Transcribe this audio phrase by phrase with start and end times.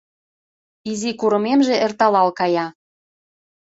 [0.91, 2.67] Изи курымемже эрталал кая